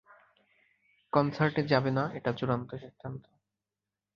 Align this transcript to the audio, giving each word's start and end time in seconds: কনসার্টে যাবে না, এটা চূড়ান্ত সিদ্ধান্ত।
কনসার্টে 1.13 1.61
যাবে 1.63 1.91
না, 1.91 2.03
এটা 2.13 2.31
চূড়ান্ত 2.33 2.69
সিদ্ধান্ত। 2.75 3.23